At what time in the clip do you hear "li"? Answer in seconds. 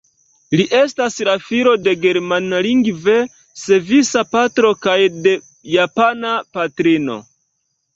0.59-0.63